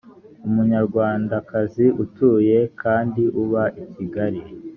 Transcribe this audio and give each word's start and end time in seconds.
umunyarwandakazi 0.47 1.85
utuye 2.03 2.57
kandi 2.81 3.23
uba 3.41 3.63
i 3.83 3.85
kigali 3.93 4.41